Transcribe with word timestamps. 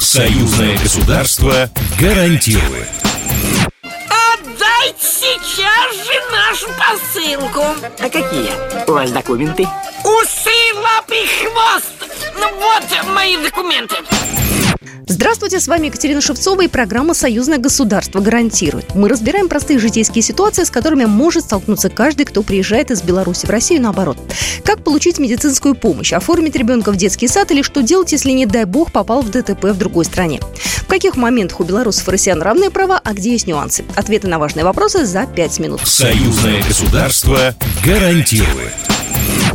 Союзное 0.00 0.76
государство 0.78 1.70
гарантирует. 2.00 2.88
Отдайте 3.84 4.98
сейчас 4.98 5.94
же 5.94 6.12
нашу 6.32 6.66
посылку. 6.76 7.64
А 8.00 8.10
какие 8.10 8.50
у 8.88 8.92
вас 8.92 9.12
документы? 9.12 9.68
Усы, 10.02 10.74
лапы, 10.74 11.24
хвост. 11.38 12.12
Ну 12.34 12.48
вот 12.58 13.14
мои 13.14 13.36
документы. 13.36 13.94
Здравствуйте, 15.20 15.60
с 15.60 15.68
вами 15.68 15.88
Екатерина 15.88 16.22
Шевцова 16.22 16.62
и 16.62 16.66
программа 16.66 17.12
«Союзное 17.12 17.58
государство 17.58 18.20
гарантирует». 18.20 18.94
Мы 18.94 19.06
разбираем 19.06 19.50
простые 19.50 19.78
житейские 19.78 20.22
ситуации, 20.22 20.64
с 20.64 20.70
которыми 20.70 21.04
может 21.04 21.44
столкнуться 21.44 21.90
каждый, 21.90 22.24
кто 22.24 22.42
приезжает 22.42 22.90
из 22.90 23.02
Беларуси 23.02 23.44
в 23.44 23.50
Россию 23.50 23.82
наоборот. 23.82 24.16
Как 24.64 24.82
получить 24.82 25.18
медицинскую 25.18 25.74
помощь, 25.74 26.14
оформить 26.14 26.56
ребенка 26.56 26.90
в 26.90 26.96
детский 26.96 27.28
сад 27.28 27.50
или 27.50 27.60
что 27.60 27.82
делать, 27.82 28.12
если, 28.12 28.30
не 28.30 28.46
дай 28.46 28.64
бог, 28.64 28.92
попал 28.92 29.20
в 29.20 29.30
ДТП 29.30 29.64
в 29.64 29.76
другой 29.76 30.06
стране. 30.06 30.40
В 30.54 30.86
каких 30.86 31.16
моментах 31.16 31.60
у 31.60 31.64
белорусов 31.64 32.08
и 32.08 32.12
россиян 32.12 32.40
равные 32.40 32.70
права, 32.70 32.98
а 33.04 33.12
где 33.12 33.32
есть 33.32 33.46
нюансы? 33.46 33.84
Ответы 33.96 34.26
на 34.26 34.38
важные 34.38 34.64
вопросы 34.64 35.04
за 35.04 35.26
пять 35.26 35.58
минут. 35.58 35.82
Союзное 35.84 36.62
государство 36.62 37.54
гарантирует. 37.84 38.89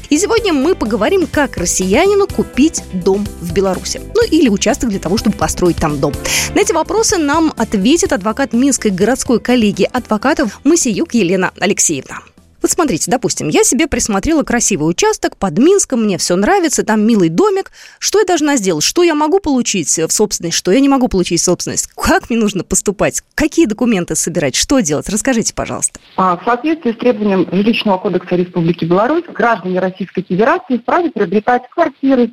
И 0.09 0.17
сегодня 0.17 0.53
мы 0.53 0.75
поговорим, 0.75 1.27
как 1.27 1.57
россиянину 1.57 2.27
купить 2.27 2.83
дом 2.93 3.25
в 3.41 3.53
Беларуси. 3.53 4.01
Ну 4.13 4.23
или 4.25 4.49
участок 4.49 4.89
для 4.89 4.99
того, 4.99 5.17
чтобы 5.17 5.37
построить 5.37 5.77
там 5.77 5.99
дом. 5.99 6.13
На 6.53 6.61
эти 6.61 6.71
вопросы 6.71 7.17
нам 7.17 7.53
ответит 7.57 8.13
адвокат 8.13 8.53
Минской 8.53 8.91
городской 8.91 9.39
коллегии 9.39 9.89
адвокатов 9.91 10.59
Масиюк 10.63 11.13
Елена 11.13 11.51
Алексеевна. 11.59 12.21
Вот 12.65 12.71
смотрите, 12.71 13.11
допустим, 13.11 13.47
я 13.47 13.63
себе 13.63 13.85
присмотрела 13.85 14.41
красивый 14.41 14.89
участок 14.89 15.37
под 15.37 15.59
Минском, 15.59 16.03
мне 16.03 16.17
все 16.17 16.35
нравится, 16.35 16.83
там 16.83 17.05
милый 17.05 17.29
домик. 17.29 17.69
Что 17.99 18.17
я 18.17 18.25
должна 18.25 18.57
сделать? 18.57 18.83
Что 18.83 19.03
я 19.03 19.13
могу 19.13 19.39
получить 19.39 19.87
в 19.87 20.09
собственность? 20.09 20.57
Что 20.57 20.71
я 20.71 20.79
не 20.79 20.89
могу 20.89 21.07
получить 21.07 21.41
в 21.41 21.43
собственность? 21.43 21.91
Как 21.93 22.27
мне 22.27 22.39
нужно 22.39 22.63
поступать? 22.63 23.21
Какие 23.35 23.67
документы 23.67 24.15
собирать? 24.15 24.55
Что 24.55 24.79
делать? 24.79 25.07
Расскажите, 25.09 25.53
пожалуйста. 25.53 25.99
А, 26.17 26.37
в 26.37 26.43
соответствии 26.43 26.93
с 26.93 26.97
требованием 26.97 27.47
Жилищного 27.51 27.99
кодекса 27.99 28.35
Республики 28.35 28.83
Беларусь, 28.83 29.25
граждане 29.31 29.79
Российской 29.79 30.23
Федерации 30.23 30.79
вправе 30.79 31.11
приобретать 31.11 31.69
квартиры, 31.69 32.31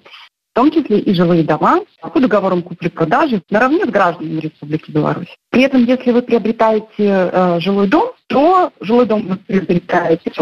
в 0.52 0.54
том 0.54 0.70
числе 0.70 1.00
и 1.00 1.12
жилые 1.12 1.44
дома, 1.44 1.80
по 2.00 2.18
договорам 2.18 2.62
купли-продажи 2.62 3.42
наравне 3.50 3.84
с 3.84 3.90
гражданами 3.90 4.40
Республики 4.40 4.90
Беларусь. 4.90 5.36
При 5.52 5.64
этом, 5.64 5.84
если 5.84 6.12
вы 6.12 6.22
приобретаете 6.22 6.88
э, 6.98 7.60
жилой 7.60 7.86
дом, 7.86 8.12
то 8.26 8.72
жилой 8.80 9.04
дом 9.04 9.26
вы 9.28 9.36
приобретаете 9.36 10.32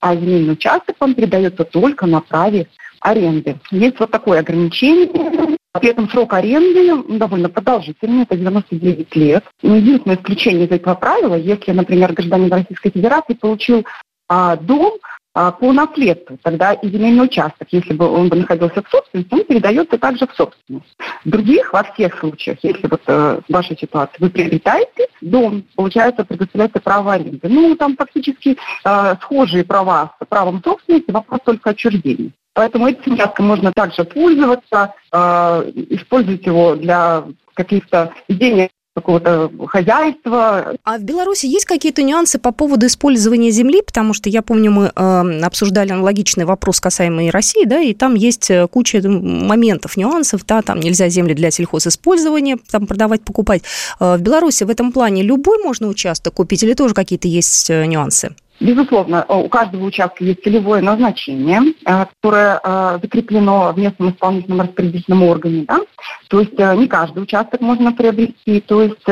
а 0.00 0.16
земельный 0.16 0.54
участок 0.54 0.96
вам 0.98 1.14
передается 1.14 1.64
только 1.64 2.06
на 2.06 2.20
праве 2.20 2.66
аренды. 3.00 3.58
Есть 3.70 4.00
вот 4.00 4.10
такое 4.10 4.40
ограничение. 4.40 5.56
При 5.80 5.90
этом 5.90 6.10
срок 6.10 6.32
аренды 6.32 7.16
довольно 7.16 7.48
продолжительный, 7.48 8.24
это 8.24 8.36
99 8.36 9.14
лет. 9.14 9.44
Единственное 9.62 10.16
исключение 10.16 10.66
из 10.66 10.72
этого 10.72 10.96
правила, 10.96 11.36
если, 11.36 11.70
например, 11.70 12.12
гражданин 12.12 12.50
Российской 12.50 12.90
Федерации 12.90 13.34
получил 13.34 13.86
а, 14.28 14.56
дом 14.56 14.94
по 15.36 15.72
наследству. 15.72 16.38
Тогда 16.42 16.72
и 16.72 16.88
земельный 16.88 17.24
участок, 17.24 17.68
если 17.70 17.92
бы 17.92 18.08
он 18.08 18.28
бы 18.28 18.36
находился 18.36 18.82
в 18.82 18.88
собственности, 18.88 19.34
он 19.34 19.44
передается 19.44 19.98
также 19.98 20.26
в 20.26 20.32
собственность. 20.32 20.96
Других, 21.24 21.72
во 21.72 21.82
всех 21.82 22.18
случаях, 22.18 22.58
если 22.62 22.86
вот 22.86 23.02
э, 23.06 23.40
в 23.46 23.52
вашей 23.52 23.76
ситуации 23.76 24.16
вы 24.18 24.30
приобретаете 24.30 25.08
дом, 25.20 25.64
получается, 25.74 26.24
предоставляется 26.24 26.80
право 26.80 27.12
аренды. 27.12 27.48
Ну, 27.48 27.76
там 27.76 27.96
фактически 27.96 28.56
э, 28.84 29.14
схожие 29.20 29.64
права 29.64 30.14
с 30.22 30.26
правом 30.26 30.62
собственности, 30.64 31.10
вопрос 31.10 31.40
только 31.44 31.70
отчуждения. 31.70 32.30
Поэтому 32.54 32.88
этим 32.88 33.12
участком 33.12 33.48
можно 33.48 33.70
также 33.72 34.04
пользоваться, 34.04 34.94
э, 35.12 35.72
использовать 35.90 36.46
его 36.46 36.76
для 36.76 37.24
каких-то 37.52 38.12
ведения 38.28 38.70
какого-то 38.96 39.50
хозяйства. 39.66 40.74
А 40.82 40.96
в 40.96 41.02
Беларуси 41.02 41.44
есть 41.44 41.66
какие-то 41.66 42.02
нюансы 42.02 42.38
по 42.38 42.50
поводу 42.50 42.86
использования 42.86 43.50
земли? 43.50 43.82
Потому 43.82 44.14
что 44.14 44.30
я 44.30 44.40
помню, 44.40 44.70
мы 44.70 44.90
э, 44.94 45.40
обсуждали 45.42 45.92
аналогичный 45.92 46.46
вопрос 46.46 46.80
касаемый 46.80 47.28
России, 47.28 47.66
да, 47.66 47.78
и 47.78 47.92
там 47.92 48.14
есть 48.14 48.50
э, 48.50 48.66
куча 48.68 49.06
моментов, 49.06 49.98
нюансов, 49.98 50.46
да, 50.46 50.62
там 50.62 50.80
нельзя 50.80 51.10
земли 51.10 51.34
для 51.34 51.50
сельхозиспользования 51.50 52.56
там 52.70 52.86
продавать, 52.86 53.22
покупать. 53.22 53.62
Э, 54.00 54.16
в 54.16 54.22
Беларуси 54.22 54.64
в 54.64 54.70
этом 54.70 54.92
плане 54.92 55.22
любой 55.22 55.62
можно 55.62 55.88
участок 55.88 56.32
купить 56.32 56.62
или 56.62 56.72
тоже 56.72 56.94
какие-то 56.94 57.28
есть 57.28 57.68
э, 57.68 57.84
нюансы? 57.84 58.34
Безусловно, 58.60 59.26
э, 59.28 59.34
у 59.34 59.48
каждого 59.50 59.84
участка 59.84 60.24
есть 60.24 60.42
целевое 60.42 60.80
назначение, 60.80 61.60
которое 61.84 62.60
закреплено 63.02 63.74
в 63.74 63.78
местном 63.78 64.10
исполнительном 64.10 64.62
распределительном 64.62 65.22
органе. 65.24 65.66
Да? 65.68 65.80
То 66.28 66.40
есть 66.40 66.58
не 66.58 66.88
каждый 66.88 67.22
участок 67.22 67.60
можно 67.60 67.92
приобрести, 67.92 68.60
то 68.60 68.82
есть 68.82 69.06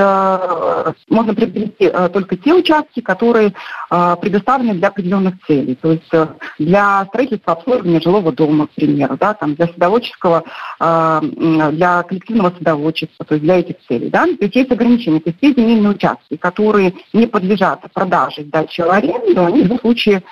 можно 1.09 1.35
приобрести 1.35 1.91
только 2.13 2.37
те 2.37 2.55
участки, 2.55 3.01
которые 3.01 3.55
предоставлены 3.89 4.75
для 4.75 4.89
определенных 4.89 5.35
целей. 5.47 5.75
То 5.75 5.93
есть 5.93 6.11
для 6.59 7.05
строительства 7.07 7.53
обслуживания 7.55 8.01
жилого 8.01 8.33
дома, 8.33 8.67
к 8.67 8.71
примеру, 8.71 9.17
да, 9.19 9.35
там, 9.35 9.55
для 9.55 9.67
садоводческого, 9.69 10.45
для 10.79 12.03
коллективного 12.03 12.53
садоводчества, 12.59 13.25
то 13.25 13.35
есть 13.35 13.45
для 13.45 13.61
этих 13.61 13.77
целей. 13.87 14.11
Да? 14.11 14.25
То 14.25 14.37
есть 14.41 14.57
есть 14.57 14.73
ограничения. 14.73 15.21
То 15.21 15.31
есть 15.31 15.41
те 15.41 15.53
земельные 15.53 15.91
участки, 15.91 16.37
которые 16.37 16.95
не 17.13 17.27
подлежат 17.27 17.81
продаже, 17.93 18.43
сдаче 18.43 18.85
в 18.85 18.91
аренду, 18.91 19.45
они 19.45 19.63
в 19.63 19.79
случае 19.79 20.23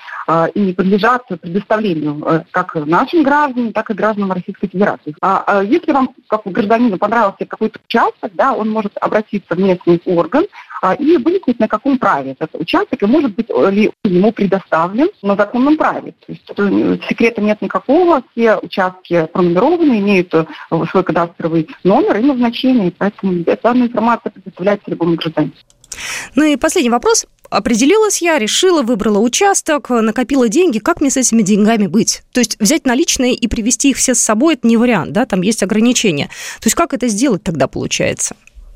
и 0.53 0.59
не 0.59 0.73
подлежат 0.73 1.23
предоставлению 1.27 2.23
э, 2.25 2.43
как 2.51 2.75
нашим 2.75 3.23
гражданам, 3.23 3.73
так 3.73 3.89
и 3.89 3.93
гражданам 3.93 4.31
Российской 4.31 4.67
Федерации. 4.67 5.15
А, 5.21 5.43
а 5.45 5.63
если 5.63 5.91
вам, 5.91 6.13
как 6.27 6.43
гражданину, 6.45 6.97
понравился 6.97 7.45
какой-то 7.45 7.79
участок, 7.85 8.31
да, 8.33 8.53
он 8.53 8.69
может 8.69 8.93
обратиться 8.99 9.55
в 9.55 9.59
местный 9.59 10.01
орган 10.05 10.45
а, 10.81 10.93
и 10.93 11.17
выяснить, 11.17 11.59
на 11.59 11.67
каком 11.67 11.97
праве 11.97 12.31
этот 12.31 12.55
участок, 12.55 13.01
и 13.01 13.05
может 13.05 13.35
быть 13.35 13.49
ли 13.49 13.91
ему 14.03 14.31
предоставлен 14.31 15.09
на 15.21 15.35
законном 15.35 15.77
праве. 15.77 16.13
То 16.25 16.31
есть 16.31 16.51
э, 16.55 16.97
секрета 17.09 17.41
нет 17.41 17.61
никакого, 17.61 18.23
все 18.31 18.57
участки 18.57 19.27
пронумерованы, 19.31 19.99
имеют 19.99 20.33
э, 20.33 20.45
свой 20.91 21.03
кадастровый 21.03 21.67
номер 21.83 22.17
и 22.17 22.23
назначение, 22.23 22.87
и 22.87 22.91
поэтому 22.91 23.43
данная 23.61 23.87
информация 23.87 24.31
предоставляется 24.31 24.91
любому 24.91 25.15
гражданину. 25.15 25.53
Ну 26.35 26.43
и 26.43 26.57
последний 26.57 26.89
вопрос. 26.89 27.25
Определилась 27.53 28.19
я, 28.21 28.39
решила, 28.39 28.81
выбрала 28.81 29.19
участок, 29.19 29.91
накопила 29.91 30.49
деньги. 30.49 30.79
Как 30.79 31.01
мне 31.01 31.11
с 31.11 31.17
этими 31.17 31.43
деньгами 31.43 31.85
быть? 31.85 32.23
То 32.31 32.39
есть 32.39 32.57
взять 32.59 32.85
наличные 32.85 33.35
и 33.35 33.47
привезти 33.47 33.91
их 33.91 33.97
все 33.97 34.15
с 34.15 34.19
собой– 34.19 34.53
это 34.55 34.67
не 34.67 34.75
вариант, 34.75 35.11
да? 35.11 35.27
Там 35.27 35.41
есть 35.41 35.61
ограничения. 35.61 36.29
То 36.59 36.65
есть 36.65 36.75
как 36.75 36.95
это 36.95 37.07
сделать 37.07 37.43
тогда 37.43 37.67
получается? 37.67 38.35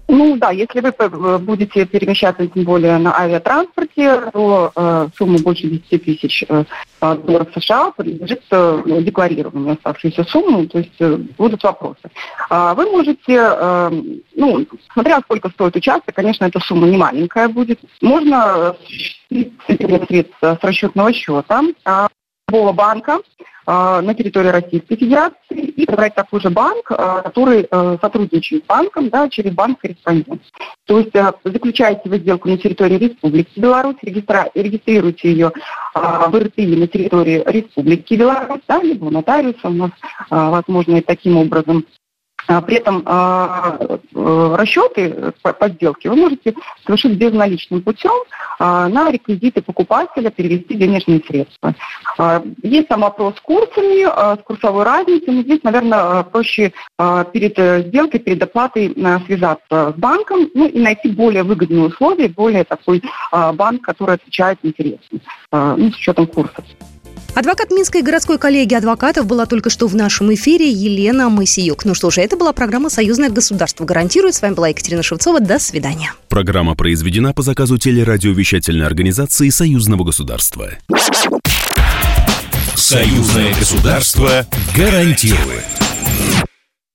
Ну 0.10 0.38
да, 0.38 0.52
если 0.52 0.80
вы 0.80 0.94
э, 0.98 1.38
будете 1.40 1.86
перемещаться 1.86 2.48
тем 2.48 2.64
более 2.64 2.98
на 2.98 3.18
авиатранспорте, 3.18 4.32
то 4.32 4.72
э, 4.74 5.08
сумма 5.18 5.40
больше 5.40 5.68
10 5.68 6.04
тысяч 6.04 6.46
э, 6.48 6.64
долларов 7.02 7.50
США 7.54 7.92
подлежит 7.92 8.42
э, 8.50 8.84
декларированию 9.02 9.74
оставшейся 9.74 10.24
суммы, 10.24 10.68
то 10.68 10.78
есть 10.78 10.96
э, 11.00 11.18
будут 11.38 11.62
вопросы. 11.64 12.10
А 12.50 12.74
вы 12.74 12.90
можете, 12.90 13.36
э, 13.36 14.02
ну, 14.36 14.66
смотря 14.94 15.20
сколько 15.20 15.50
стоит 15.50 15.76
участок, 15.76 16.16
конечно, 16.16 16.46
эта 16.46 16.60
сумма 16.62 16.88
не 16.88 16.96
маленькая 16.96 17.50
будет. 17.50 17.80
Можно 18.02 18.78
средства 19.28 20.58
с 20.62 20.64
расчетного 20.64 21.12
счета 21.12 21.62
а, 21.84 22.08
любого 22.48 22.72
банка, 22.72 23.20
на 23.68 24.14
территории 24.14 24.48
Российской 24.48 24.96
Федерации 24.96 25.60
и 25.60 25.86
собрать 25.86 26.16
такой 26.16 26.40
же 26.40 26.50
банк, 26.50 26.90
а, 26.90 27.22
который 27.22 27.68
э, 27.70 27.98
сотрудничает 28.00 28.64
с 28.64 28.68
банком, 28.68 29.10
да, 29.10 29.28
через 29.30 29.54
банк-корреспондент. 29.54 30.42
То 30.86 31.00
есть 31.00 31.14
э, 31.14 31.34
заключаете 31.44 32.02
вы 32.06 32.20
сделку 32.20 32.48
на 32.48 32.58
территории 32.58 32.98
Республики 32.98 33.60
Беларусь, 33.60 33.98
регистра... 34.02 34.50
регистрируете 34.56 35.32
ее 35.32 35.52
в 35.94 36.34
РТИ 36.34 36.78
на 36.78 36.88
территории 36.88 37.44
Республики 37.46 38.14
Беларусь, 38.14 38.62
да, 38.70 38.82
либо 38.82 39.06
у 39.06 39.10
нотариуса 39.10 39.68
у 39.68 39.72
нас, 39.72 39.92
возможно, 40.30 40.98
и 40.98 41.02
таким 41.02 41.38
образом 41.38 41.86
при 42.48 42.78
этом 42.78 43.04
а, 43.06 43.78
э, 43.80 44.56
расчеты 44.58 45.34
по 45.42 45.70
сделке 45.70 46.10
вы 46.10 46.16
можете 46.16 46.54
совершить 46.86 47.18
безналичным 47.18 47.82
путем 47.82 48.14
а, 48.60 48.88
на 48.88 49.12
реквизиты 49.12 49.62
покупателя 49.62 50.30
перевести 50.30 50.76
денежные 50.76 51.22
средства. 51.28 51.76
Есть 52.64 52.88
там 52.88 53.02
вопрос 53.02 53.36
с 53.36 53.42
курсами, 53.42 54.06
с 54.06 54.44
курсовой 54.44 54.86
разницей, 54.86 55.34
но 55.34 55.42
здесь, 55.42 55.62
наверное, 55.64 56.24
проще 56.24 56.72
перед 56.98 57.60
э, 57.60 57.84
сделкой, 57.88 58.20
перед 58.20 58.42
оплатой 58.42 58.94
связаться 59.26 59.94
с 59.96 60.00
банком 60.00 60.50
ну, 60.54 60.68
и 60.68 60.80
найти 60.80 61.10
более 61.10 61.44
выгодные 61.44 61.86
условия, 61.86 62.30
более 62.30 62.64
такой 62.64 63.04
банк, 63.32 63.84
который 63.84 64.16
отвечает 64.16 64.60
интересам, 64.64 65.20
ну, 65.52 65.92
с 65.92 65.96
учетом 65.96 66.28
курсов. 66.28 66.64
Адвокат 67.38 67.70
Минской 67.70 68.02
городской 68.02 68.40
коллегии 68.40 68.74
адвокатов 68.74 69.28
была 69.28 69.46
только 69.46 69.70
что 69.70 69.86
в 69.86 69.96
нашем 69.96 70.34
эфире 70.34 70.72
Елена 70.72 71.30
Моисеюк. 71.30 71.86
Ну 71.86 71.94
что 71.94 72.10
же, 72.10 72.20
это 72.22 72.36
была 72.36 72.52
программа 72.52 72.90
«Союзное 72.90 73.30
государство 73.30 73.86
гарантирует». 73.86 74.34
С 74.34 74.42
вами 74.42 74.56
была 74.56 74.70
Екатерина 74.70 75.04
Шевцова. 75.04 75.40
До 75.40 75.60
свидания. 75.60 76.14
Программа 76.30 76.74
произведена 76.74 77.34
по 77.34 77.44
заказу 77.44 77.78
телерадиовещательной 77.78 78.88
организации 78.88 79.50
Союзного 79.50 80.04
государства. 80.04 80.72
Союзное 82.74 83.54
государство 83.54 84.48
гарантирует. 84.76 85.64